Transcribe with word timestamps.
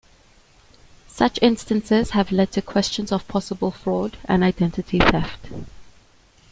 Such 1.05 1.37
instances 1.43 2.09
have 2.09 2.31
led 2.31 2.51
to 2.53 2.61
questions 2.63 3.11
of 3.11 3.27
possible 3.27 3.69
fraud 3.69 4.17
and 4.25 4.43
identity 4.43 4.97
theft. 4.97 5.45